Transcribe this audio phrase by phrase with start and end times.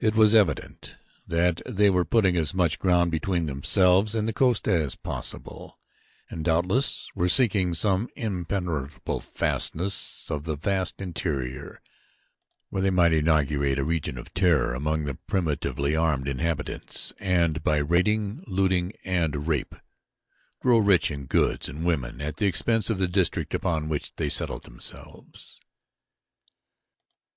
[0.00, 0.96] It was evident
[1.28, 5.78] that they were putting as much ground between themselves and the coast as possible
[6.28, 11.80] and doubtless were seeking some impenetrable fastness of the vast interior
[12.70, 17.76] where they might inaugurate a reign of terror among the primitively armed inhabitants and by
[17.76, 19.76] raiding, looting, and rape
[20.62, 24.28] grow rich in goods and women at the expense of the district upon which they
[24.28, 25.60] settled themselves.